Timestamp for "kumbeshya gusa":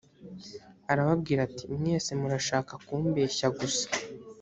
2.85-3.85